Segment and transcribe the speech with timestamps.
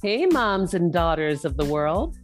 [0.00, 2.16] Hey, moms and daughters of the world.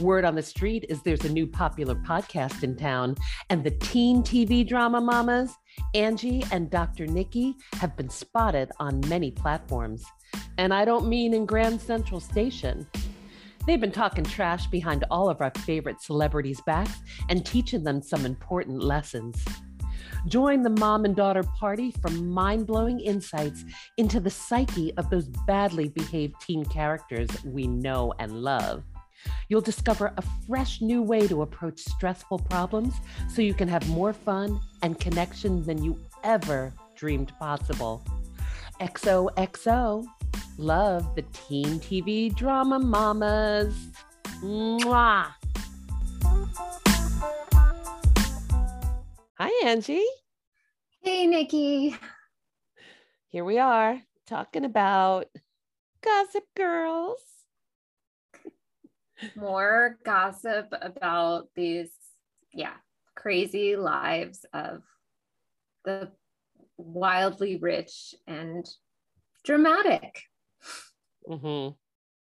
[0.00, 3.16] Word on the street is there's a new popular podcast in town,
[3.50, 5.52] and the teen TV drama mamas,
[5.94, 7.06] Angi and Dr.
[7.06, 10.06] Nikki, have been spotted on many platforms.
[10.56, 12.86] And I don't mean in Grand Central Station.
[13.66, 18.24] They've been talking trash behind all of our favorite celebrities' backs and teaching them some
[18.24, 19.44] important lessons.
[20.28, 23.64] Join the mom and daughter party for mind blowing insights
[23.96, 28.82] into the psyche of those badly behaved teen characters we know and love.
[29.48, 32.94] You'll discover a fresh new way to approach stressful problems
[33.28, 38.04] so you can have more fun and connection than you ever dreamed possible.
[38.80, 40.04] XOXO,
[40.58, 43.74] love the teen TV drama mamas.
[44.42, 45.28] Mwah.
[49.48, 50.02] Hi, Angi.
[51.02, 51.96] Hey, Nikki.
[53.28, 55.26] Here we are talking about
[56.02, 57.20] Gossip Girls.
[59.36, 61.92] More gossip about these,
[62.52, 62.74] yeah,
[63.14, 64.82] crazy lives of
[65.84, 66.10] the
[66.76, 68.68] wildly rich and
[69.44, 70.22] dramatic.
[71.30, 71.74] Mm-hmm.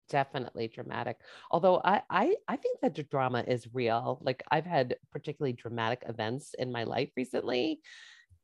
[0.10, 1.18] Definitely dramatic.
[1.50, 4.20] Although I, I I think that drama is real.
[4.22, 7.80] Like I've had particularly dramatic events in my life recently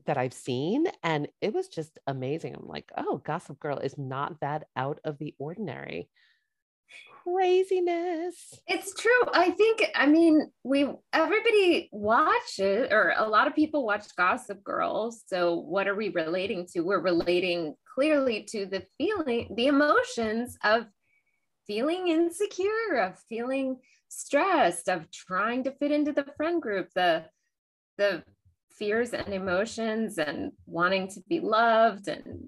[0.05, 2.55] that I've seen, and it was just amazing.
[2.55, 6.09] I'm like, oh, Gossip Girl is not that out of the ordinary.
[7.23, 8.59] Craziness.
[8.67, 9.21] It's true.
[9.33, 14.63] I think, I mean, we everybody watch it, or a lot of people watch Gossip
[14.63, 15.11] Girl.
[15.27, 16.81] So, what are we relating to?
[16.81, 20.85] We're relating clearly to the feeling, the emotions of
[21.67, 27.25] feeling insecure, of feeling stressed, of trying to fit into the friend group, the
[27.97, 28.23] the
[28.71, 32.47] fears and emotions and wanting to be loved and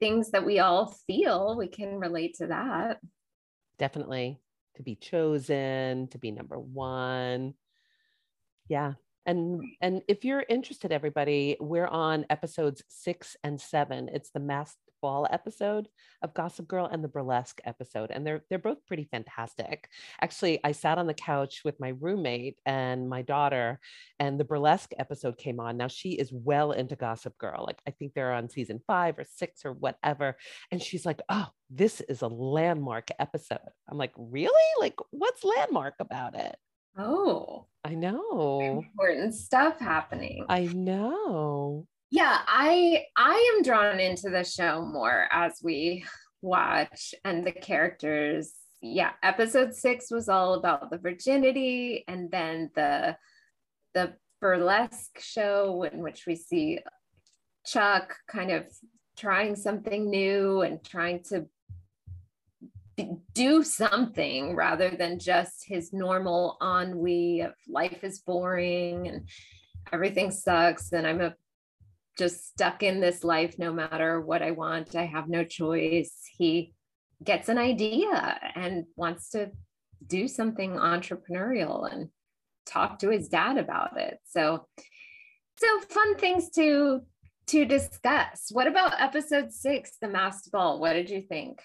[0.00, 2.98] things that we all feel, we can relate to that.
[3.78, 4.40] Definitely.
[4.76, 7.54] To be chosen, to be number one.
[8.68, 8.94] Yeah.
[9.24, 14.08] And and if you're interested, everybody, we're on episodes six and seven.
[14.12, 15.88] It's the masked ball episode
[16.22, 19.88] of Gossip Girl and the burlesque episode, and they're they're both pretty fantastic.
[20.20, 23.80] Actually, I sat on the couch with my roommate and my daughter,
[24.18, 25.76] and the burlesque episode came on.
[25.76, 27.64] Now she is well into Gossip Girl.
[27.66, 30.36] Like I think they're on season five or six or whatever,
[30.70, 33.58] and she's like, "Oh, this is a landmark episode."
[33.88, 34.52] I'm like, "Really?
[34.80, 36.56] Like, what's landmark about it?"
[36.98, 38.60] Oh, I know.
[38.60, 40.46] Important stuff happening.
[40.48, 41.86] I know.
[42.10, 46.04] Yeah, I I am drawn into the show more as we
[46.40, 48.52] watch and the characters.
[48.80, 53.16] Yeah, episode 6 was all about the virginity and then the
[53.94, 56.78] the burlesque show in which we see
[57.64, 58.66] Chuck kind of
[59.16, 61.46] trying something new and trying to
[63.34, 69.28] do something rather than just his normal ennui of life is boring and
[69.92, 71.34] everything sucks and I'm a,
[72.18, 74.96] just stuck in this life no matter what I want.
[74.96, 76.22] I have no choice.
[76.36, 76.72] He
[77.22, 79.50] gets an idea and wants to
[80.06, 82.08] do something entrepreneurial and
[82.66, 84.18] talk to his dad about it.
[84.24, 84.66] So
[85.58, 87.02] so fun things to
[87.48, 88.48] to discuss.
[88.50, 90.80] What about episode 6, the masked ball?
[90.80, 91.60] What did you think?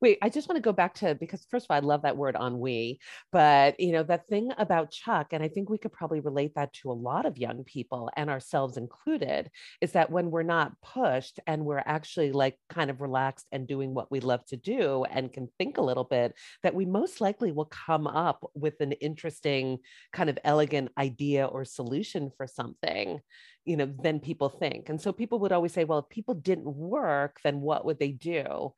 [0.00, 2.16] Wait, I just want to go back to because first of all, I love that
[2.16, 3.00] word ennui,
[3.32, 6.72] but you know, that thing about Chuck, and I think we could probably relate that
[6.74, 9.50] to a lot of young people and ourselves included,
[9.80, 13.92] is that when we're not pushed and we're actually like kind of relaxed and doing
[13.92, 16.32] what we love to do and can think a little bit,
[16.62, 19.78] that we most likely will come up with an interesting
[20.12, 23.18] kind of elegant idea or solution for something
[23.64, 24.88] you know than people think.
[24.88, 28.12] And so people would always say well if people didn't work then what would they
[28.12, 28.72] do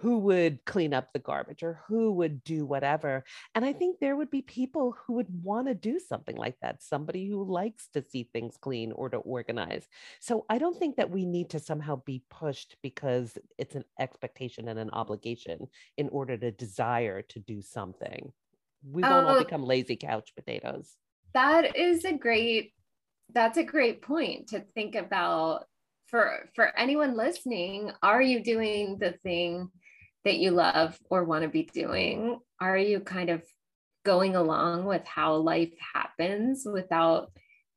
[0.00, 3.24] who would clean up the garbage or who would do whatever.
[3.54, 6.82] And I think there would be people who would want to do something like that,
[6.82, 9.88] somebody who likes to see things clean or to organize.
[10.20, 14.68] So I don't think that we need to somehow be pushed because it's an expectation
[14.68, 15.66] and an obligation
[15.96, 18.32] in order to desire to do something.
[18.88, 19.44] We won't all oh.
[19.44, 20.94] become lazy couch potatoes.
[21.34, 22.72] That is a great
[23.34, 25.64] that's a great point to think about
[26.06, 29.70] for for anyone listening are you doing the thing
[30.24, 32.38] that you love or want to be doing?
[32.60, 33.42] Are you kind of
[34.04, 37.30] going along with how life happens without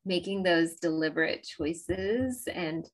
[0.04, 2.48] making those deliberate choices?
[2.52, 2.88] And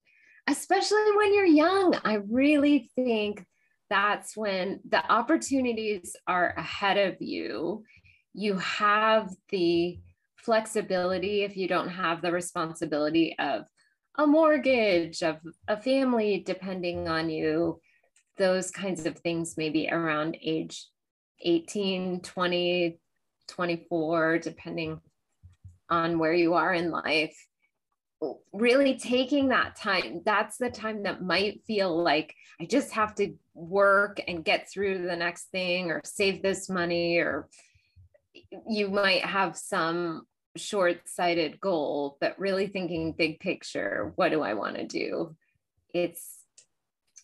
[0.46, 3.44] especially when you're young, I really think
[3.90, 7.84] that's when the opportunities are ahead of you.
[8.34, 9.98] You have the
[10.36, 13.64] flexibility if you don't have the responsibility of
[14.16, 17.80] a mortgage, of a family depending on you
[18.38, 20.86] those kinds of things maybe around age
[21.40, 22.98] 18, 20,
[23.46, 25.00] 24, depending
[25.90, 27.36] on where you are in life.
[28.52, 33.34] Really taking that time, that's the time that might feel like I just have to
[33.54, 37.48] work and get through the next thing or save this money, or
[38.68, 40.26] you might have some
[40.56, 45.36] short sighted goal, but really thinking big picture what do I want to do?
[45.94, 46.37] It's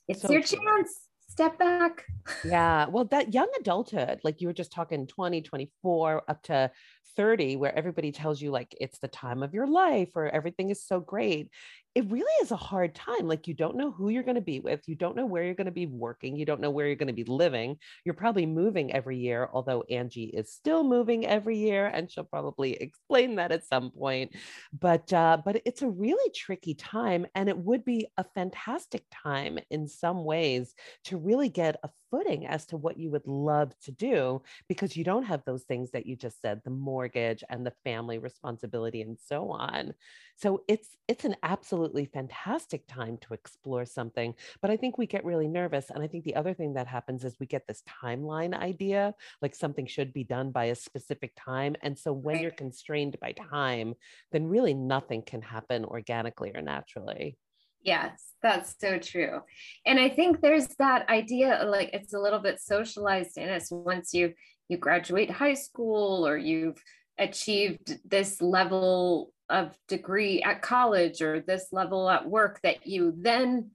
[0.09, 0.59] it's so your true.
[0.59, 2.05] chance step back.
[2.45, 2.87] Yeah.
[2.89, 6.71] Well, that young adulthood, like you were just talking 20, 24 up to
[7.17, 10.83] 30, where everybody tells you like it's the time of your life or everything is
[10.83, 11.51] so great
[11.95, 13.29] it really is a hard time.
[13.29, 14.81] Like you don't know who you're going to be with.
[14.89, 16.37] You don't know where you're going to be working.
[16.37, 17.77] You don't know where you're going to be living.
[18.05, 22.73] You're probably moving every year, although Angi is still moving every year, and she'll probably
[22.75, 24.35] explain that at some point.
[24.79, 29.59] But uh, but it's a really tricky time, and it would be a fantastic time
[29.71, 30.75] in some ways
[31.05, 35.03] to really get a footing as to what you would love to do because you
[35.03, 39.19] don't have those things that you just said the mortgage and the family responsibility and
[39.19, 39.93] so on.
[40.37, 45.25] So it's it's an absolutely fantastic time to explore something but i think we get
[45.25, 45.91] really nervous.
[45.91, 49.13] And i think the other thing that happens is we get this timeline idea
[49.43, 51.75] like something should be done by a specific time.
[51.83, 53.95] And so when you're constrained by time
[54.31, 57.37] then really nothing can happen organically or naturally
[57.85, 59.41] Yes, that's so true.
[59.85, 64.15] And I think there's that idea like it's a little bit socialized in us once
[64.15, 64.33] you
[64.69, 66.83] you graduate high school or you've
[67.19, 73.71] achieved this level of degree at college or this level at work that you then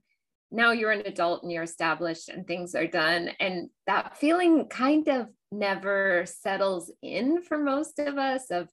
[0.52, 5.08] now you're an adult and you're established and things are done and that feeling kind
[5.08, 8.68] of never settles in for most of us of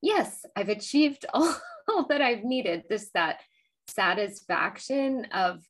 [0.00, 1.54] yes i've achieved all,
[1.88, 3.40] all that i've needed this that
[3.88, 5.62] satisfaction of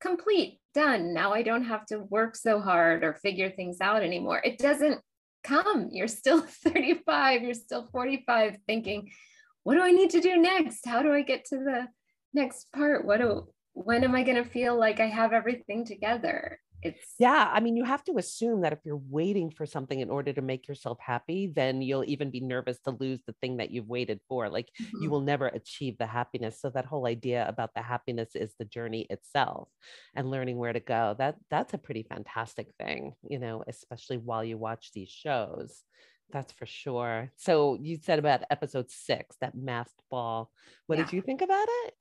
[0.00, 1.12] complete, done.
[1.12, 4.40] Now I don't have to work so hard or figure things out anymore.
[4.44, 5.00] It doesn't
[5.44, 5.88] come.
[5.92, 9.10] You're still 35, you're still 45 thinking,
[9.62, 10.86] what do I need to do next?
[10.86, 11.88] How do I get to the
[12.32, 13.04] next part?
[13.04, 16.58] What do when am I going to feel like I have everything together?
[16.82, 20.10] It's yeah i mean you have to assume that if you're waiting for something in
[20.10, 23.70] order to make yourself happy then you'll even be nervous to lose the thing that
[23.70, 25.02] you've waited for like mm-hmm.
[25.02, 26.60] you will never achieve the happiness.
[26.60, 29.68] So that whole idea about the happiness is the journey itself
[30.14, 34.44] and learning where to go that that's a pretty fantastic thing you know especially while
[34.44, 35.82] you watch these shows
[36.32, 37.32] that's for sure.
[37.34, 40.48] So you said about episode six that masked ball.
[40.86, 41.04] What yeah.
[41.04, 41.94] did you think about it?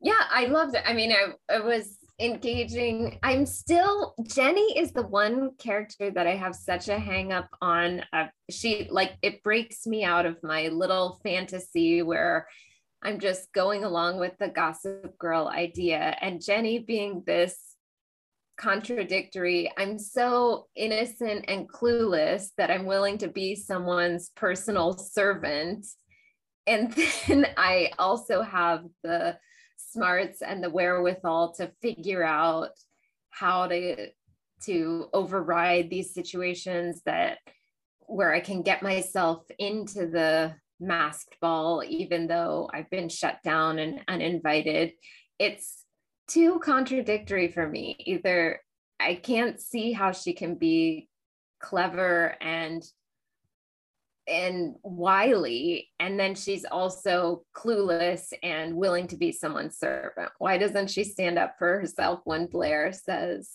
[0.00, 0.82] Yeah i loved it.
[0.84, 3.18] I mean i, I was engaging.
[3.22, 8.04] I'm still Jenny is the one character that I have such a hang up on.
[8.12, 12.46] Uh, she like it breaks me out of my little fantasy where
[13.02, 17.58] I'm just going along with the gossip girl idea and Jenny being this
[18.56, 19.72] contradictory.
[19.76, 25.86] I'm so innocent and clueless that I'm willing to be someone's personal servant.
[26.68, 26.92] And
[27.26, 29.36] then I also have the
[29.90, 32.70] smarts and the wherewithal to figure out
[33.30, 34.08] how to
[34.64, 37.38] to override these situations that
[38.06, 43.78] where I can get myself into the masked ball even though I've been shut down
[43.78, 44.92] and uninvited.
[45.38, 45.84] It's
[46.28, 47.96] too contradictory for me.
[48.00, 48.60] Either
[49.00, 51.08] I can't see how she can be
[51.60, 52.82] clever and
[54.32, 60.90] and wily and then she's also clueless and willing to be someone's servant why doesn't
[60.90, 63.50] she stand up for herself when blair says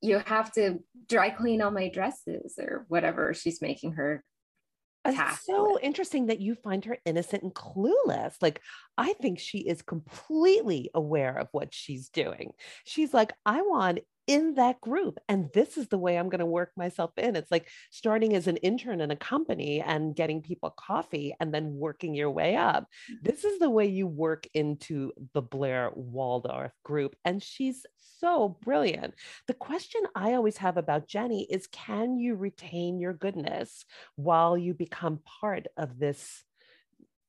[0.00, 4.24] you have to dry clean all my dresses or whatever she's making her
[5.04, 5.82] it's so with.
[5.82, 8.34] interesting that you find her innocent and clueless.
[8.42, 8.60] Like,
[8.98, 12.50] I think she is completely aware of what she's doing.
[12.84, 14.00] She's like, I want
[14.30, 15.18] in that group.
[15.28, 17.34] And this is the way I'm going to work myself in.
[17.34, 21.74] It's like starting as an intern in a company and getting people coffee and then
[21.74, 22.84] working your way up.
[23.10, 23.24] Mm-hmm.
[23.24, 27.16] This is the way you work into the Blair Waldorf group.
[27.24, 27.84] And she's
[28.20, 29.14] so brilliant.
[29.48, 33.84] The question I always have about Jenny is can you retain your goodness
[34.14, 36.44] while you become part of this?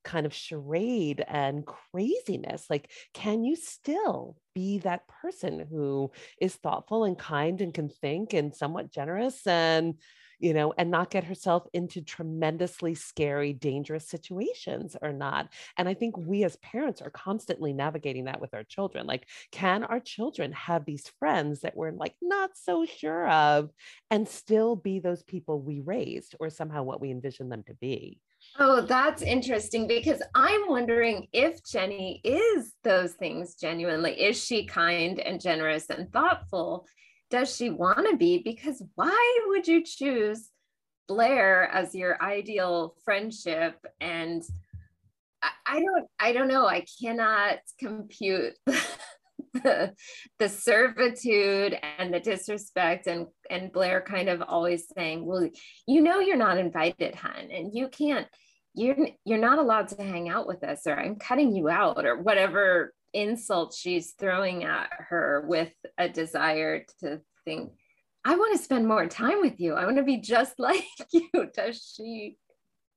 [0.04, 7.04] Kind of charade and craziness like can you still be that person who is thoughtful
[7.04, 9.96] and kind and can think and somewhat generous and
[10.40, 15.50] you know and not get herself into tremendously scary dangerous situations or not?
[15.78, 19.84] And i think we as parents are constantly navigating that with our children like can
[19.84, 23.70] our children have these friends that we're like not so sure of
[24.10, 28.20] and still be those people we raised or somehow what we envision them to be
[28.60, 34.12] Oh, that's interesting because I'm wondering if Jenny is those things genuinely.
[34.22, 36.86] Is she kind and generous and thoughtful?
[37.32, 38.44] does she want to be?
[38.44, 40.50] Because why would you choose
[41.08, 43.84] Blair as your ideal friendship?
[44.00, 44.44] And
[45.42, 46.68] I, I don't, I don't know.
[46.68, 48.54] I cannot compute
[49.54, 49.94] the,
[50.40, 55.50] the servitude and the disrespect and and Blair kind of always saying, "Well,
[55.88, 58.28] you know you're not invited, hun, and you can't
[58.74, 62.22] you're you're not allowed to hang out with us or I'm cutting you out or
[62.22, 67.72] whatever insult she's throwing at her with a desire to think
[68.24, 69.74] I want to spend more time with you.
[69.74, 71.30] I want to be just like you.
[71.56, 72.38] Does she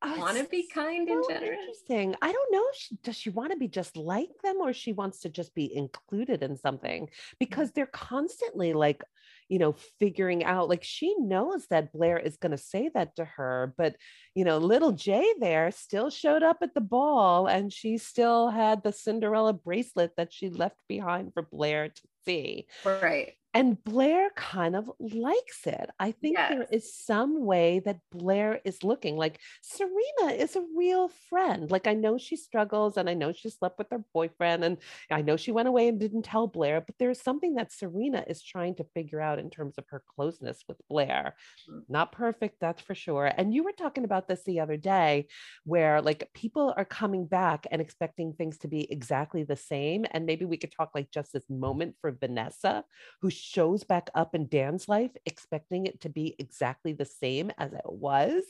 [0.04, 1.60] Oh, want to be kind so and generous?
[1.60, 2.14] Interesting.
[2.20, 2.64] I don't know.
[2.74, 5.74] She, does she want to be just like them or she wants to just be
[5.74, 7.06] included in something?
[7.06, 7.10] Mm.
[7.38, 9.02] Because they're constantly like
[9.48, 13.24] you know, figuring out like she knows that Blair is going to say that to
[13.24, 13.96] her, but
[14.34, 18.82] you know, little J there still showed up at the ball and she still had
[18.82, 22.66] the Cinderella bracelet that she left behind for Blair to see.
[22.84, 23.34] Right.
[23.54, 25.88] And Blair kind of likes it.
[26.00, 26.50] I think yes.
[26.50, 31.70] there is some way that Blair is looking like Serena is a real friend.
[31.70, 35.22] Like, I know she struggles and I know she slept with her boyfriend and I
[35.22, 38.74] know she went away and didn't tell Blair, but there's something that Serena is trying
[38.76, 41.36] to figure out in terms of her closeness with Blair.
[41.70, 41.92] Mm-hmm.
[41.92, 43.26] Not perfect, that's for sure.
[43.26, 45.28] And you were talking about this the other day
[45.64, 50.06] where like people are coming back and expecting things to be exactly the same.
[50.10, 52.84] And maybe we could talk like just this moment for Vanessa,
[53.20, 57.72] who shows back up in Dan's life, expecting it to be exactly the same as
[57.72, 58.42] it was.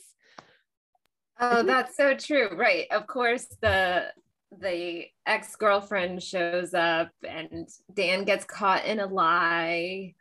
[1.39, 2.55] Oh, that's so true.
[2.55, 2.87] Right.
[2.91, 4.13] Of course, the
[4.57, 10.13] the ex-girlfriend shows up and Dan gets caught in a lie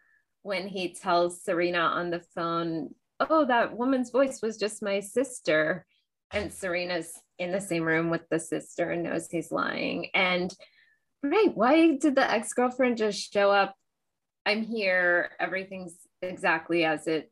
[0.43, 5.87] when he tells Serena on the phone, "Oh, that woman's voice was just my sister."
[6.33, 10.11] And Serena's in the same room with the sister and knows he's lying.
[10.15, 10.53] And
[11.23, 13.77] right, why did the ex-girlfriend just show up
[14.47, 15.31] I'm here.
[15.41, 17.31] Everything's exactly as it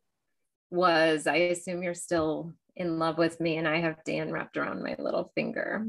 [0.70, 1.26] was.
[1.26, 4.96] I assume you're still in love with me, and I have Dan wrapped around my
[4.98, 5.86] little finger.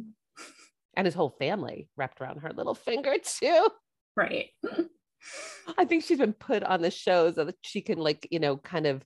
[0.96, 3.68] And his whole family wrapped around her little finger, too.
[4.16, 4.50] Right.
[5.78, 8.58] I think she's been put on the show so that she can, like, you know,
[8.58, 9.04] kind of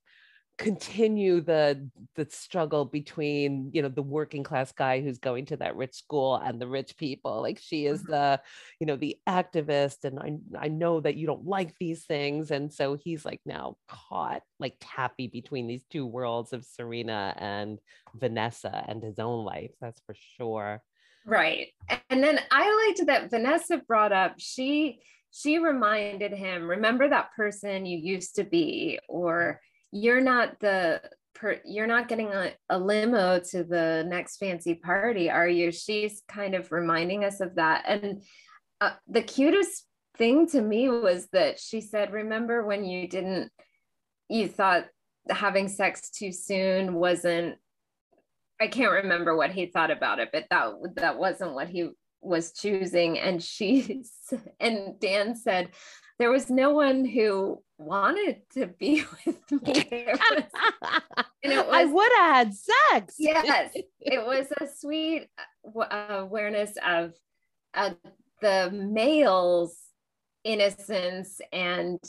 [0.57, 5.75] continue the the struggle between you know the working class guy who's going to that
[5.75, 8.11] rich school and the rich people like she is mm-hmm.
[8.11, 8.41] the
[8.79, 12.73] you know the activist and I I know that you don't like these things and
[12.73, 17.77] so he's like now caught like happy between these two worlds of Serena and
[18.15, 20.81] Vanessa and his own life that's for sure
[21.27, 21.67] right
[22.09, 27.85] and then I liked that Vanessa brought up she she reminded him remember that person
[27.85, 31.01] you used to be or you're not the
[31.33, 35.71] per, you're not getting a, a limo to the next fancy party are you?
[35.71, 37.83] She's kind of reminding us of that.
[37.87, 38.23] And
[38.81, 39.85] uh, the cutest
[40.17, 43.51] thing to me was that she said remember when you didn't
[44.29, 44.85] you thought
[45.29, 47.55] having sex too soon wasn't
[48.59, 51.89] i can't remember what he thought about it but that that wasn't what he
[52.21, 54.03] was choosing and she
[54.59, 55.69] and dan said
[56.19, 60.07] there was no one who wanted to be with me.
[60.07, 60.43] Was,
[61.43, 63.15] and it was, I would have had sex.
[63.19, 65.27] yes, it was a sweet
[65.79, 67.13] uh, awareness of
[67.73, 67.91] uh,
[68.41, 69.77] the male's
[70.43, 71.99] innocence and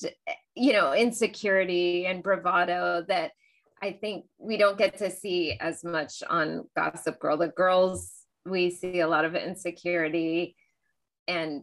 [0.55, 3.33] you know insecurity and bravado that
[3.83, 7.37] I think we don't get to see as much on Gossip Girl.
[7.37, 8.18] The girls
[8.49, 10.57] we see a lot of insecurity
[11.27, 11.63] and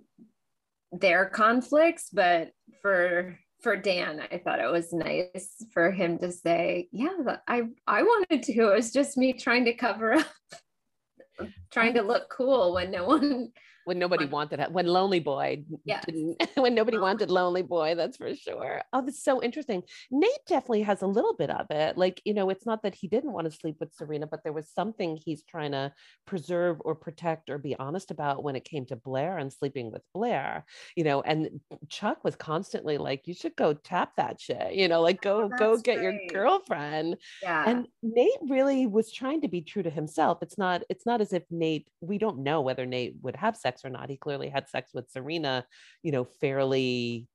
[0.92, 2.51] their conflicts, but
[2.82, 8.04] for for Dan, I thought it was nice for him to say, "Yeah, I I
[8.04, 8.54] wanted to.
[8.54, 10.27] It was just me trying to cover up,
[11.75, 13.51] trying to look cool when no one
[13.86, 16.01] when nobody wanted it, when Lonely Boy yeah.
[16.05, 17.05] didn't, when nobody uh-huh.
[17.05, 18.82] wanted Lonely Boy, that's for sure.
[18.91, 19.84] Oh, that's so interesting.
[20.12, 21.96] Nate definitely has a little bit of it.
[21.96, 24.53] Like, you know, it's not that he didn't want to sleep with Serena, but there
[24.53, 25.94] was something he's trying to
[26.25, 30.01] preserve or protect or be honest about when it came to Blair and sleeping with
[30.13, 30.65] Blair,
[30.96, 35.01] you know, and Chuck was constantly like, you should go tap that shit, you know,
[35.01, 36.03] like go, oh, go get great.
[36.03, 37.17] your girlfriend.
[37.44, 37.63] Yeah.
[37.67, 40.39] And Nate really was trying to be true to himself.
[40.41, 41.64] It's not, it's not as if Nate,
[42.01, 44.10] we don't know whether Nate would have sex sex or not.
[44.10, 45.65] He clearly had sex with Serena,
[46.03, 47.27] you know, fairly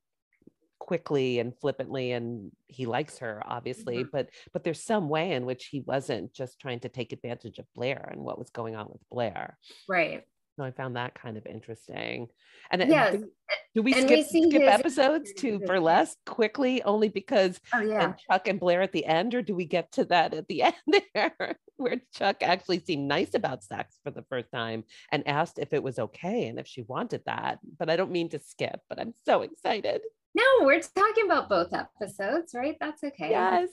[0.79, 4.09] quickly and flippantly and he likes her obviously mm-hmm.
[4.11, 7.67] but but there's some way in which he wasn't just trying to take advantage of
[7.77, 9.59] Blair and what was going on with Blair
[9.89, 10.25] right
[10.57, 12.29] so I found that kind of interesting.
[12.71, 13.15] And yes.
[13.15, 13.31] do,
[13.75, 18.05] do we and skip, we skip episodes to burlesque quickly only because oh, yeah.
[18.05, 20.63] and Chuck and Blair at the end, or do we get to that at the
[20.89, 25.59] end there where Chuck actually seemed nice about sex for the first time and asked
[25.59, 27.59] if it was okay and if she wanted that?
[27.79, 30.03] But I don't mean to skip, but I'm so excited.
[30.35, 32.77] No, we're talking about both episodes, right?
[32.81, 33.31] That's okay.
[33.31, 33.69] Yes.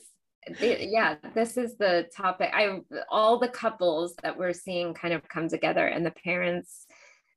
[0.60, 2.50] Yeah, this is the topic.
[2.52, 6.86] I all the couples that we're seeing kind of come together and the parents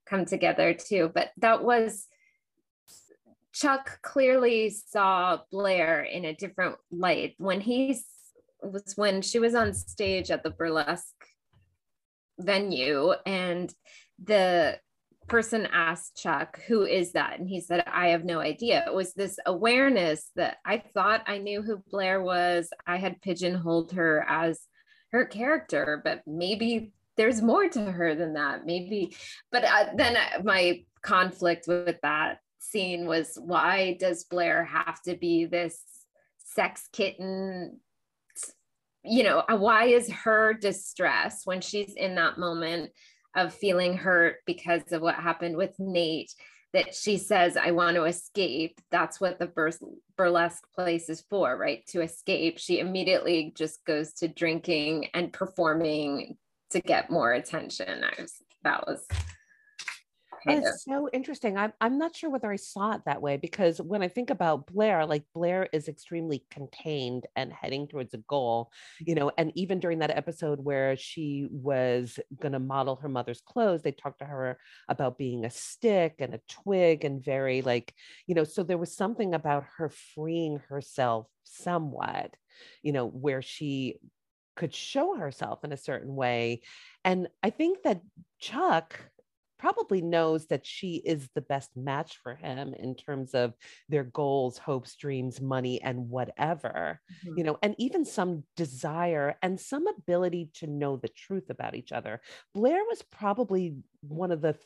[0.05, 1.11] come together too.
[1.13, 2.07] But that was
[3.53, 7.99] Chuck clearly saw Blair in a different light when he
[8.61, 11.25] was when she was on stage at the burlesque
[12.39, 13.73] venue and
[14.23, 14.79] the
[15.31, 17.39] person asked Chuck, Who is that?
[17.39, 18.83] And he said, I have no idea.
[18.85, 22.69] It was this awareness that I thought I knew who Blair was.
[22.85, 24.59] I had pigeonholed her as
[25.13, 28.65] her character, but maybe there's more to her than that.
[28.65, 29.15] Maybe,
[29.53, 35.45] but uh, then my conflict with that scene was why does Blair have to be
[35.45, 35.81] this
[36.39, 37.79] sex kitten?
[39.03, 42.91] You know, why is her distress when she's in that moment?
[43.35, 46.33] Of feeling hurt because of what happened with Nate
[46.73, 48.79] that she says, I want to escape.
[48.91, 49.51] That's what the
[50.15, 51.85] burlesque place is for, right?
[51.87, 52.59] To escape.
[52.59, 56.37] She immediately just goes to drinking and performing
[56.69, 58.03] to get more attention.
[58.05, 58.33] I was,
[58.63, 59.05] that was
[60.45, 61.57] it's so interesting.
[61.57, 64.67] I'm, I'm not sure whether I saw it that way because when I think about
[64.67, 69.79] Blair, like Blair is extremely contained and heading towards a goal, you know, and even
[69.79, 74.25] during that episode where she was going to model her mother's clothes, they talked to
[74.25, 74.57] her
[74.89, 77.93] about being a stick and a twig and very like,
[78.27, 82.33] you know, so there was something about her freeing herself somewhat,
[82.81, 83.97] you know, where she
[84.55, 86.61] could show herself in a certain way.
[87.03, 88.01] And I think that
[88.39, 88.99] Chuck
[89.61, 93.53] probably knows that she is the best match for him in terms of
[93.89, 97.37] their goals, hopes, dreams, money, and whatever, mm-hmm.
[97.37, 101.91] you know, and even some desire and some ability to know the truth about each
[101.91, 102.21] other.
[102.55, 104.57] Blair was probably one of the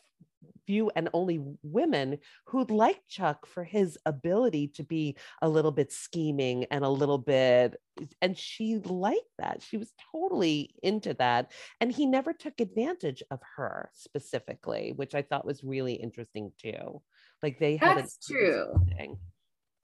[0.65, 5.91] few and only women who'd like Chuck for his ability to be a little bit
[5.91, 7.75] scheming and a little bit,
[8.21, 9.61] and she liked that.
[9.61, 11.51] She was totally into that.
[11.79, 17.01] And he never took advantage of her specifically, which I thought was really interesting too.
[17.41, 18.73] Like they had That's true.
[18.97, 19.17] Thing.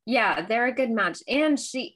[0.06, 1.20] Yeah, they're a good match.
[1.28, 1.96] And she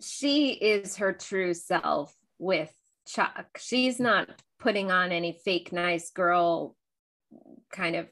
[0.00, 2.72] she is her true self with
[3.06, 3.46] Chuck.
[3.58, 4.04] She's mm.
[4.04, 4.28] not
[4.60, 6.76] putting on any fake nice girl
[7.70, 8.08] kind of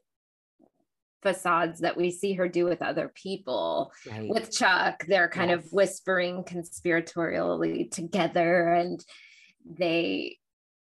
[1.23, 3.93] facades that we see her do with other people.
[4.09, 4.29] Right.
[4.29, 5.59] With Chuck, they're kind yes.
[5.59, 9.05] of whispering conspiratorially together and
[9.65, 10.39] they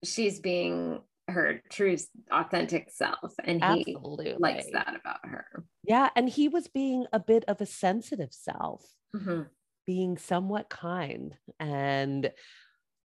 [0.04, 1.96] she's being her true
[2.32, 4.36] authentic self and he Absolutely.
[4.40, 5.64] likes that about her.
[5.84, 8.84] Yeah, and he was being a bit of a sensitive self.
[9.16, 9.44] Mm-hmm.
[9.86, 12.32] Being somewhat kind and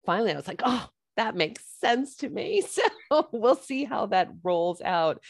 [0.05, 2.63] finally I was like, "Oh, that makes sense to me.
[3.09, 5.23] So we'll see how that rolls out.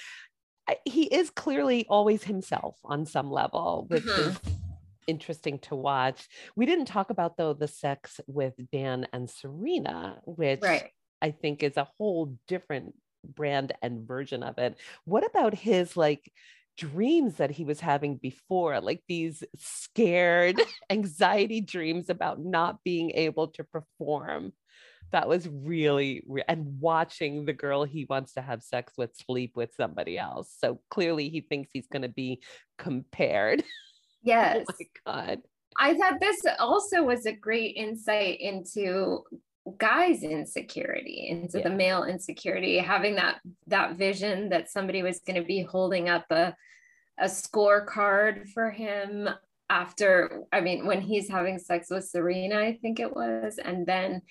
[0.83, 4.29] He is clearly always himself on some level, which mm-hmm.
[4.29, 4.39] is
[5.05, 6.27] interesting to watch.
[6.55, 10.89] We didn't talk about though the sex with Dan and Serena, which right.
[11.21, 14.77] I think is a whole different brand and version of it.
[15.05, 16.31] What about his like
[16.77, 23.49] dreams that he was having before, like these scared anxiety dreams about not being able
[23.49, 24.53] to perform?
[25.11, 29.73] That was really and watching the girl he wants to have sex with sleep with
[29.75, 32.41] somebody else so clearly he thinks he's going to be
[32.77, 33.63] compared.
[34.25, 34.65] Oh yes.
[34.67, 34.73] oh
[35.05, 35.41] my god.
[35.79, 39.23] I thought this also was a great insight into
[39.77, 41.69] guys insecurity into yeah.
[41.69, 46.25] the male insecurity having that that vision that somebody was going to be holding up
[46.31, 46.53] a
[47.19, 49.29] a scorecard for him
[49.69, 54.21] after i mean when he's having sex with serena i think it was and then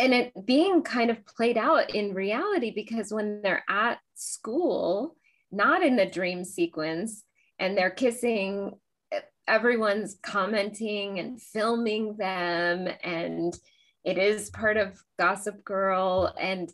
[0.00, 5.14] and it being kind of played out in reality because when they're at school,
[5.52, 7.22] not in the dream sequence,
[7.58, 8.72] and they're kissing,
[9.46, 13.54] everyone's commenting and filming them, and
[14.02, 16.34] it is part of Gossip Girl.
[16.40, 16.72] And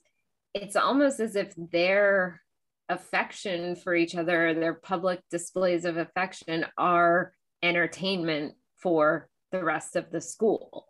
[0.55, 2.41] it's almost as if their
[2.89, 10.13] affection for each other, their public displays of affection, are entertainment for the rest of
[10.13, 10.87] the school.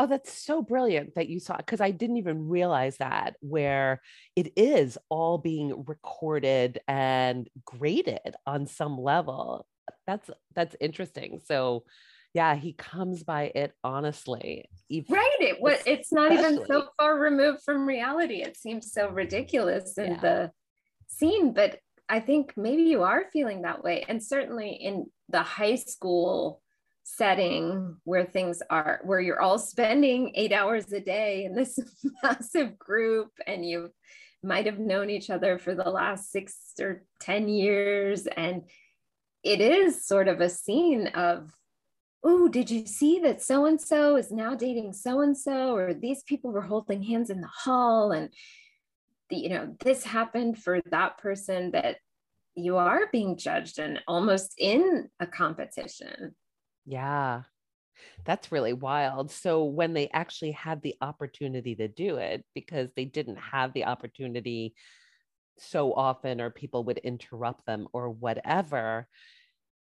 [0.00, 4.00] Oh, that's so brilliant that you saw because I didn't even realize that where
[4.34, 9.66] it is all being recorded and graded on some level.
[10.06, 11.42] That's that's interesting.
[11.44, 11.84] So
[12.32, 14.70] yeah, he comes by it honestly.
[15.10, 15.36] right.
[15.40, 18.42] It what it's not even so far removed from reality.
[18.42, 20.20] It seems so ridiculous in yeah.
[20.20, 20.50] the
[21.08, 24.06] scene, but I think maybe you are feeling that way.
[24.08, 26.62] And certainly in the high school
[27.02, 31.78] setting where things are where you're all spending eight hours a day in this
[32.22, 33.90] massive group and you
[34.42, 38.62] might have known each other for the last six or ten years and
[39.42, 41.50] it is sort of a scene of
[42.22, 45.74] oh, did you see that so and so is now dating so and so?
[45.74, 48.30] Or these people were holding hands in the hall, and
[49.30, 51.96] the, you know, this happened for that person that
[52.54, 56.34] you are being judged and almost in a competition.
[56.84, 57.42] Yeah.
[58.24, 59.30] That's really wild.
[59.30, 63.86] So when they actually had the opportunity to do it, because they didn't have the
[63.86, 64.74] opportunity
[65.58, 69.08] so often, or people would interrupt them or whatever,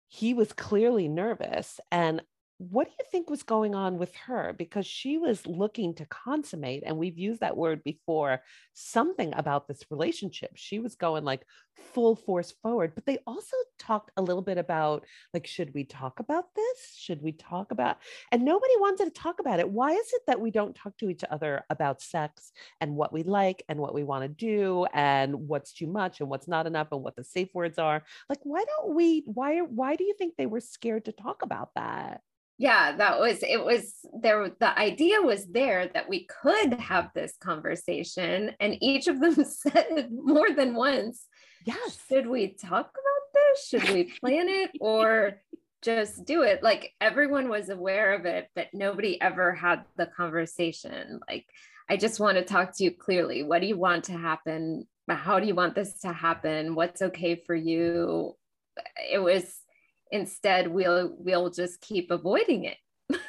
[0.07, 1.79] he was clearly nervous.
[1.91, 2.21] And
[2.59, 4.53] what do you think was going on with her?
[4.57, 8.41] Because she was looking to consummate, and we've used that word before,
[8.73, 10.51] something about this relationship.
[10.55, 11.45] She was going like
[11.93, 16.19] full force forward, but they also talked a little bit about like, should we talk
[16.19, 16.95] about this?
[16.97, 19.69] Should we talk about, and nobody wanted to talk about it.
[19.69, 23.23] Why is it that we don't talk to each other about sex and what we
[23.23, 26.89] like and what we want to do and what's too much and what's not enough
[26.91, 28.03] and what the safe words are?
[28.27, 31.69] Like, why don't we, why, why do you think they were scared to talk about
[31.75, 32.19] that?
[32.59, 37.33] Yeah that was it was there the idea was there that we could have this
[37.41, 41.25] conversation and each of them said more than once
[41.65, 41.99] yes.
[42.07, 43.67] Should we talk about this?
[43.67, 45.41] Should we plan it or
[45.81, 46.61] just do it?
[46.61, 51.19] Like everyone was aware of it but nobody ever had the conversation.
[51.29, 51.45] Like
[51.89, 53.43] i just want to talk to you clearly.
[53.43, 54.87] What do you want to happen?
[55.07, 56.75] How do you want this to happen?
[56.75, 58.35] What's okay for you?
[59.11, 59.43] It was
[60.11, 62.77] instead we'll we'll just keep avoiding it.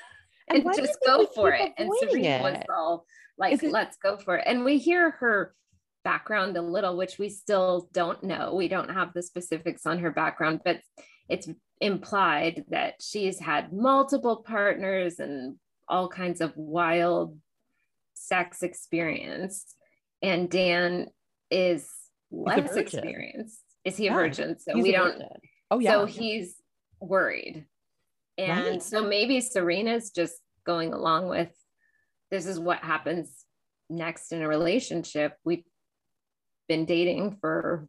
[0.52, 1.70] And, and just go for it.
[1.78, 3.06] And serena was all
[3.38, 4.42] like it- let's go for it.
[4.48, 5.54] And we hear her
[6.02, 8.56] background a little which we still don't know.
[8.56, 10.80] We don't have the specifics on her background but
[11.28, 11.48] it's
[11.80, 15.54] implied that she's had multiple partners and
[15.88, 17.38] all kinds of wild
[18.14, 19.76] sex experience.
[20.20, 21.06] And dan
[21.50, 21.88] is
[22.30, 23.60] less experienced.
[23.84, 24.58] Is he a yeah, virgin?
[24.58, 25.28] So we don't virgin.
[25.70, 26.56] oh yeah so he's
[27.00, 27.66] worried.
[28.38, 28.82] And right.
[28.82, 30.34] so maybe Serena's just
[30.64, 31.50] going along with
[32.30, 33.44] this is what happens
[33.88, 35.36] next in a relationship.
[35.44, 35.64] We've
[36.68, 37.88] been dating for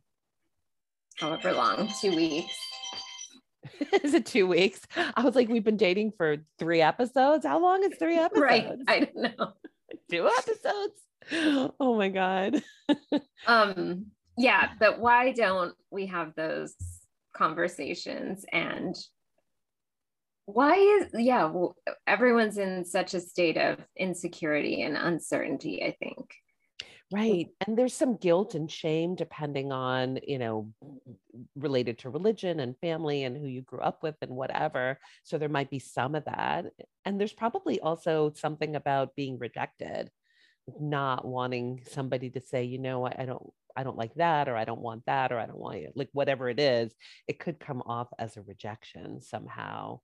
[1.17, 2.54] however long, two weeks.
[4.04, 4.82] is it two weeks?
[4.95, 7.45] I was like, we've been dating for three episodes.
[7.45, 8.41] How long is three episodes?
[8.41, 8.71] Right.
[8.88, 9.54] I don't know.
[10.10, 11.74] two episodes.
[11.80, 12.63] Oh my God.
[13.45, 16.74] um, yeah, but why don't we have those
[17.33, 18.95] conversations and
[20.45, 21.51] why is yeah
[22.07, 26.33] everyone's in such a state of insecurity and uncertainty i think.
[27.13, 30.71] Right and there's some guilt and shame depending on you know
[31.55, 35.49] related to religion and family and who you grew up with and whatever so there
[35.49, 36.67] might be some of that.
[37.03, 40.09] And there's probably also something about being rejected
[40.79, 44.65] not wanting somebody to say you know i don't I don't like that, or I
[44.65, 46.93] don't want that, or I don't want it, like whatever it is,
[47.27, 49.99] it could come off as a rejection somehow.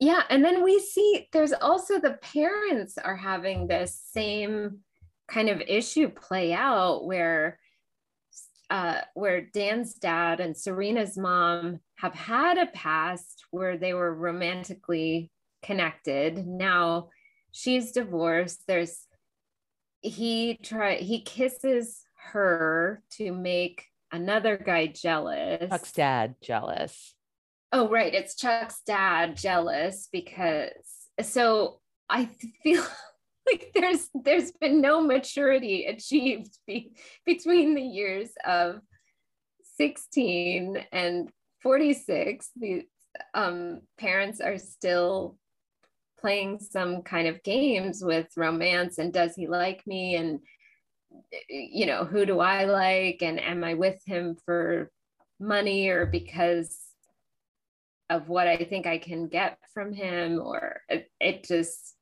[0.00, 0.22] Yeah.
[0.28, 4.80] And then we see there's also the parents are having this same
[5.28, 7.58] kind of issue play out where
[8.70, 15.30] uh, where Dan's dad and Serena's mom have had a past where they were romantically
[15.62, 16.46] connected.
[16.46, 17.10] Now
[17.52, 18.62] she's divorced.
[18.66, 19.06] There's
[20.00, 25.70] he try he kisses her to make another guy jealous.
[25.70, 27.14] Chuck's dad jealous.
[27.72, 28.14] Oh, right.
[28.14, 30.70] It's Chuck's dad jealous because
[31.22, 32.28] so I
[32.62, 32.84] feel
[33.46, 36.92] like there's there's been no maturity achieved be,
[37.26, 38.80] between the years of
[39.76, 41.30] 16 and
[41.62, 42.50] 46.
[42.56, 42.86] The
[43.32, 45.36] um, parents are still
[46.20, 50.40] playing some kind of games with romance and does he like me and
[51.48, 53.22] you know, who do I like?
[53.22, 54.90] And am I with him for
[55.40, 56.78] money or because
[58.10, 60.40] of what I think I can get from him?
[60.40, 61.94] Or it, it just,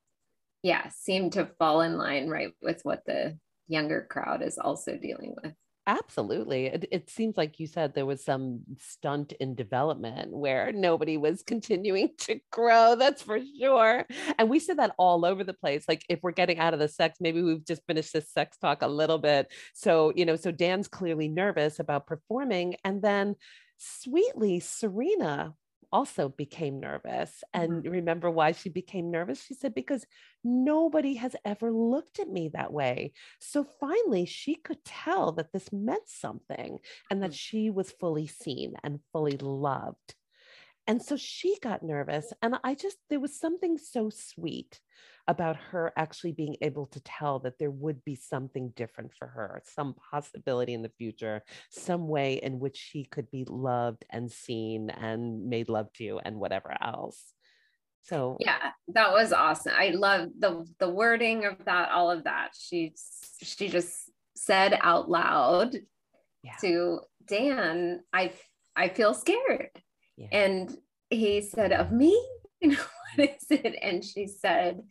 [0.62, 5.35] yeah, seemed to fall in line right with what the younger crowd is also dealing
[5.42, 5.55] with.
[5.87, 6.66] Absolutely.
[6.66, 11.42] It, it, seems like you said there was some stunt in development where nobody was
[11.47, 12.95] continuing to grow.
[12.95, 14.07] That's for sure.
[14.38, 15.85] And we said that all over the place.
[15.88, 18.83] Like, if we're getting out of the sex, maybe we've just finished this sex talk
[18.83, 19.51] a little bit.
[19.75, 22.77] So, you know, so Dan's clearly nervous about performing.
[22.85, 23.35] And then
[23.79, 25.55] sweetly, Serena
[25.93, 27.45] also became nervous.
[27.53, 27.91] And mm-hmm.
[27.91, 29.45] remember why she became nervous?
[29.45, 30.07] She said, because
[30.43, 33.13] nobody has ever looked at me that way.
[33.39, 36.79] So finally, she could tell that this meant something
[37.11, 37.35] and that mm-hmm.
[37.35, 40.15] she was fully seen and fully loved.
[40.87, 42.33] And so she got nervous.
[42.43, 44.81] And I just, there was something so sweet
[45.29, 49.63] about her actually being able to tell that there would be something different for her,
[49.65, 54.91] some possibility in the future, some way in which she could be loved and seen
[54.91, 57.23] and made love to and whatever else.
[58.03, 59.75] So yeah, that was awesome.
[59.77, 62.51] I love the the wording of that, all of that.
[62.59, 62.95] She
[63.43, 65.77] she just said out loud
[66.43, 66.57] yeah.
[66.63, 68.33] to Dan, I
[68.75, 69.71] I feel scared.
[70.17, 70.29] Yeah.
[70.33, 70.77] And
[71.11, 72.21] he said, Of me?
[72.65, 72.85] You know,
[73.16, 73.77] what is it?
[73.83, 74.83] And she said,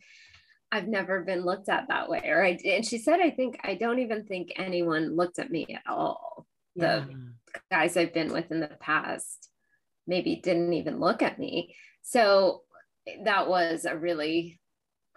[0.70, 2.22] I've never been looked at that way.
[2.26, 5.66] Or I and she said, I think I don't even think anyone looked at me
[5.68, 6.46] at all.
[6.74, 7.04] Yeah.
[7.04, 7.32] The
[7.70, 9.50] guys I've been with in the past
[10.06, 11.76] maybe didn't even look at me.
[12.02, 12.62] So
[13.24, 14.60] that was a really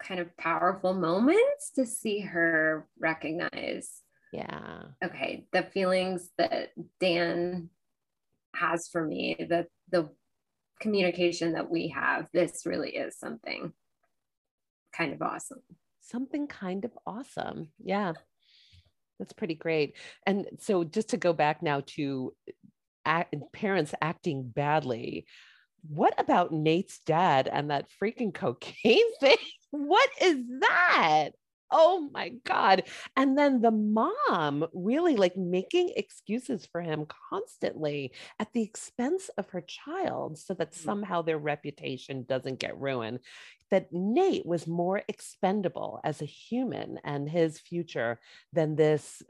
[0.01, 1.39] kind of powerful moment
[1.75, 4.01] to see her recognize
[4.33, 7.69] yeah okay the feelings that dan
[8.53, 10.09] has for me the the
[10.79, 13.71] communication that we have this really is something
[14.95, 15.61] kind of awesome
[16.01, 18.13] something kind of awesome yeah
[19.19, 22.51] that's pretty great and so just to go back now to uh,
[23.05, 25.25] act, parents acting badly
[25.89, 29.38] what about Nate's dad and that freaking cocaine thing?
[29.71, 31.29] What is that?
[31.77, 32.83] Oh my God.
[33.17, 39.49] And then the mom really like making excuses for him constantly at the expense of
[39.49, 40.77] her child so that mm.
[40.77, 43.19] somehow their reputation doesn't get ruined.
[43.71, 48.21] That Nate was more expendable as a human and his future
[48.53, 49.21] than this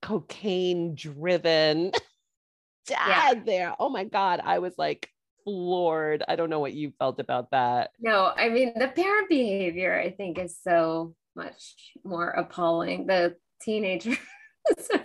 [0.00, 1.90] cocaine driven
[2.86, 3.42] dad yeah.
[3.44, 3.76] there.
[3.78, 4.40] Oh my God.
[4.42, 5.10] I was like,
[5.44, 6.22] floored.
[6.28, 7.90] I don't know what you felt about that.
[8.00, 13.06] No, I mean, the parent behavior, I think, is so much more appalling.
[13.06, 14.18] The teenagers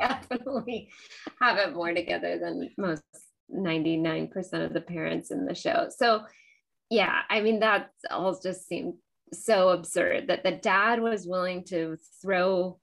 [0.00, 0.90] definitely
[1.40, 3.02] have it more together than most
[3.52, 5.88] 99% of the parents in the show.
[5.96, 6.22] So,
[6.90, 8.94] yeah, I mean, that all just seemed
[9.32, 12.78] so absurd that the dad was willing to throw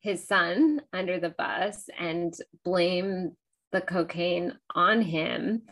[0.00, 2.32] his son under the bus and
[2.64, 3.32] blame
[3.72, 5.62] the cocaine on him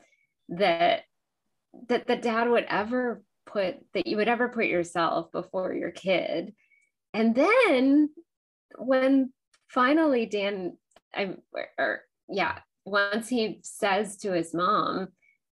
[0.50, 1.02] that
[1.88, 6.54] that the dad would ever put that you would ever put yourself before your kid
[7.14, 8.08] and then
[8.76, 9.32] when
[9.68, 10.76] finally dan
[11.14, 11.34] i
[11.78, 15.08] or yeah once he says to his mom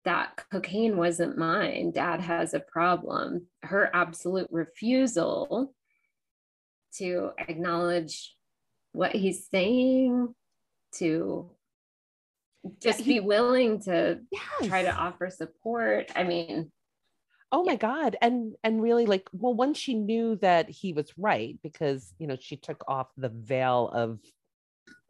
[0.05, 5.73] that cocaine wasn't mine dad has a problem her absolute refusal
[6.95, 8.35] to acknowledge
[8.91, 10.33] what he's saying
[10.91, 11.49] to
[12.79, 14.67] just be willing to yes.
[14.67, 16.71] try to offer support i mean
[17.53, 21.57] oh my god and and really like well once she knew that he was right
[21.63, 24.19] because you know she took off the veil of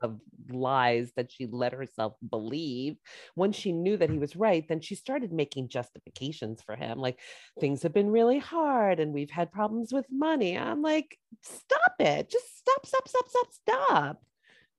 [0.02, 2.98] of lies that she let herself believe
[3.36, 7.20] once she knew that he was right then she started making justifications for him like
[7.60, 10.58] things have been really hard and we've had problems with money.
[10.58, 14.24] I'm like stop it just stop stop stop stop stop.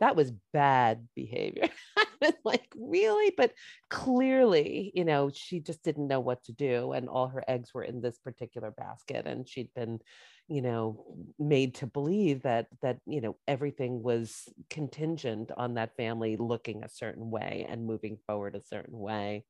[0.00, 1.68] That was bad behavior.
[2.44, 3.32] like, really?
[3.36, 3.52] But
[3.90, 6.92] clearly, you know, she just didn't know what to do.
[6.92, 9.26] And all her eggs were in this particular basket.
[9.26, 10.00] And she'd been,
[10.48, 11.04] you know,
[11.38, 16.88] made to believe that, that, you know, everything was contingent on that family looking a
[16.88, 19.44] certain way and moving forward a certain way.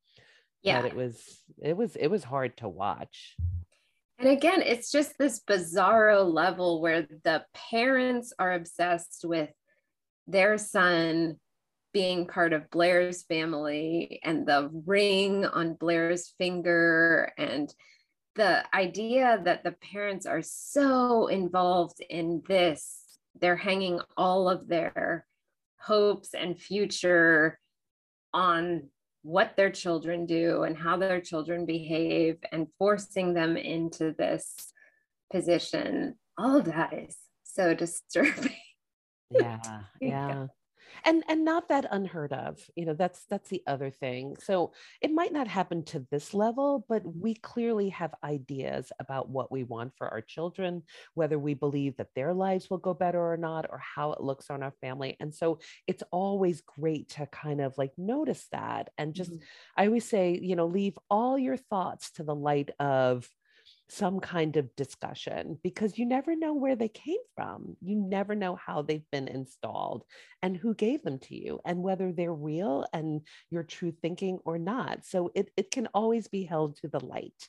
[0.63, 0.81] Yeah.
[0.81, 3.37] But it was, it was, it was hard to watch.
[4.19, 9.51] And again, it's just this bizarro level where the parents are obsessed with
[10.27, 11.39] their son
[11.95, 17.73] being part of Blair's family and the ring on Blair's finger and
[18.35, 23.01] the idea that the parents are so involved in this
[23.41, 25.27] they're hanging all of their
[25.81, 27.59] hopes and future
[28.33, 28.89] on
[29.23, 34.55] what their children do and how their children behave and forcing them into this
[35.33, 38.57] position all of that is so disturbing.
[39.31, 39.61] Yeah
[40.01, 40.47] yeah
[41.05, 45.13] and and not that unheard of you know that's that's the other thing so it
[45.13, 49.93] might not happen to this level but we clearly have ideas about what we want
[49.97, 50.83] for our children
[51.15, 54.51] whether we believe that their lives will go better or not or how it looks
[54.51, 59.15] on our family and so it's always great to kind of like notice that and
[59.15, 59.45] just mm-hmm.
[59.77, 63.29] i always say you know leave all your thoughts to the light of
[63.89, 67.77] some kind of discussion because you never know where they came from.
[67.83, 70.05] You never know how they've been installed
[70.43, 73.21] and who gave them to you and whether they're real and
[73.51, 75.05] your true thinking or not.
[75.05, 77.49] So it, it can always be held to the light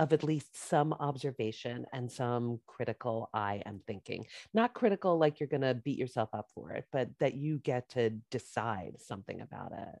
[0.00, 4.26] of at least some observation and some critical eye and thinking.
[4.54, 7.88] Not critical like you're going to beat yourself up for it, but that you get
[7.90, 9.98] to decide something about it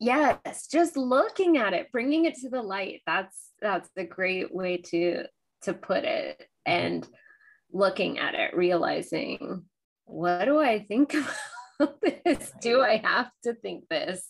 [0.00, 4.76] yes just looking at it bringing it to the light that's that's a great way
[4.76, 5.24] to
[5.62, 7.08] to put it and
[7.74, 9.64] looking at it, realizing,
[10.06, 11.14] what do I think
[11.80, 12.52] about this?
[12.60, 14.24] Do I have to think this?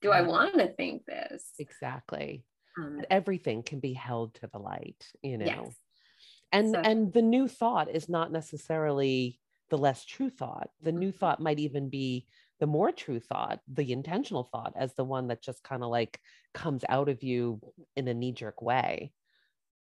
[0.00, 1.44] Do I want to think this?
[1.58, 2.44] Exactly.
[2.78, 5.46] Um, everything can be held to the light, you know.
[5.46, 5.76] Yes.
[6.52, 9.38] And so, and the new thought is not necessarily
[9.70, 10.70] the less true thought.
[10.80, 11.18] The new mm-hmm.
[11.18, 12.26] thought might even be
[12.60, 16.18] the more true thought, the intentional thought, as the one that just kind of like
[16.54, 17.60] comes out of you
[17.96, 19.12] in a knee jerk way.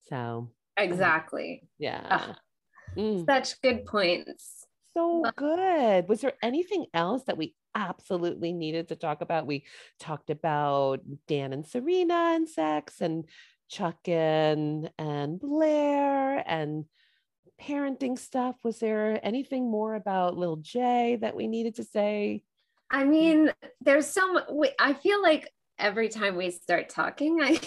[0.09, 1.69] So, exactly.
[1.79, 2.35] Yeah.
[2.97, 3.25] mm.
[3.27, 4.67] Such good points.
[4.97, 6.09] So good.
[6.09, 9.47] Was there anything else that we absolutely needed to talk about?
[9.47, 9.67] We
[10.01, 13.25] talked about Dan and Serena and sex and
[13.69, 16.87] Chuck and, and Blair and
[17.61, 18.57] parenting stuff.
[18.63, 22.43] Was there anything more about little J that we needed to say?
[22.91, 24.39] I mean, there's some,
[24.79, 27.61] I feel like every time we start talking, I,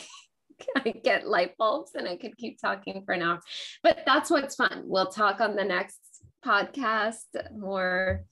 [0.77, 3.41] I get light bulbs and I could keep talking for an hour.
[3.84, 4.84] But that's what's fun.
[4.86, 5.99] We'll talk on the next
[6.45, 8.25] podcast, more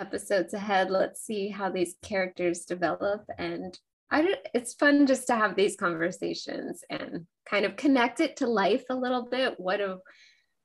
[0.00, 0.90] episodes ahead.
[0.90, 3.24] Let's see how these characters develop.
[3.38, 3.78] And
[4.10, 8.84] I it's fun just to have these conversations and kind of connect it to life
[8.90, 9.54] a little bit.
[9.58, 9.98] What do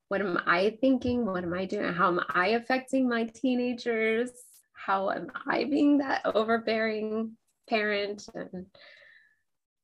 [0.07, 1.25] what am I thinking?
[1.25, 1.93] What am I doing?
[1.93, 4.31] How am I affecting my teenagers?
[4.85, 7.37] How am I being that overbearing
[7.67, 8.27] parent?
[8.33, 8.65] And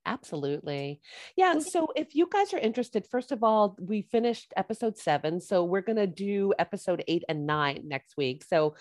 [0.05, 1.01] Absolutely.
[1.35, 1.57] Yeah.
[1.59, 5.41] So if you guys are interested, first of all, we finished episode seven.
[5.41, 8.43] So we're going to do episode eight and nine next week.
[8.43, 8.75] So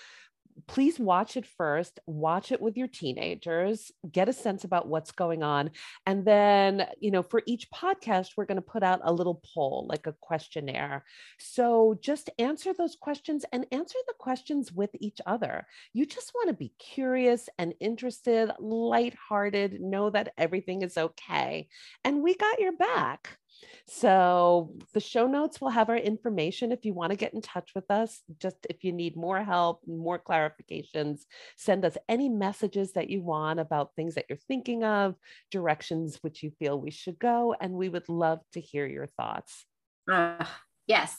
[0.67, 5.43] please watch it first, watch it with your teenagers, get a sense about what's going
[5.43, 5.71] on.
[6.07, 9.87] And then, you know, for each podcast, we're going to put out a little poll,
[9.89, 11.05] like a questionnaire.
[11.39, 15.67] So just answer those questions and answer the questions with each other.
[15.93, 21.69] You just want to be curious and interested, lighthearted, know that everything is okay.
[22.05, 23.39] And we got your back.
[23.87, 27.73] So the show notes will have our information if you want to get in touch
[27.75, 28.23] with us.
[28.39, 31.21] Just if you need more help, more clarifications,
[31.57, 35.15] send us any messages that you want about things that you're thinking of,
[35.51, 39.67] directions which you feel we should go, and we would love to hear your thoughts.
[40.11, 40.45] Uh,
[40.87, 41.17] yes,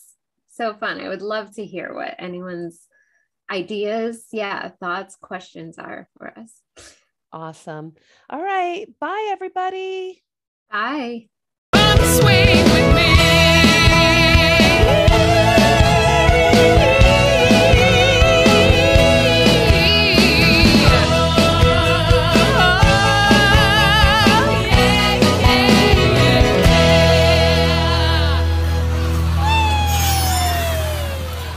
[0.49, 0.99] so fun.
[0.99, 2.87] I would love to hear what anyone's
[3.51, 6.61] ideas, yeah, thoughts, questions are for us.
[7.31, 7.93] Awesome.
[8.29, 8.87] All right.
[8.99, 10.23] Bye, everybody.
[10.71, 11.27] Bye.
[12.05, 12.44] Sweet.